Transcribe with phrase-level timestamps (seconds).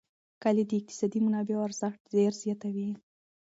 [0.43, 2.89] کلي د اقتصادي منابعو ارزښت ډېر زیاتوي.